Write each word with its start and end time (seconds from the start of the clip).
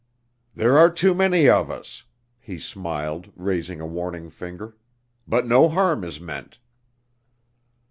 "There 0.55 0.79
are 0.79 0.89
too 0.89 1.13
many 1.13 1.47
of 1.47 1.69
us," 1.69 2.05
he 2.39 2.57
smiled, 2.57 3.31
raising 3.35 3.79
a 3.79 3.85
warning 3.85 4.31
finger. 4.31 4.75
"But 5.27 5.45
no 5.45 5.69
harm 5.69 6.03
is 6.03 6.19
meant." 6.19 6.57